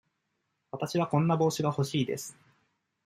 [0.71, 2.35] わたしはこんな帽子が欲しいです。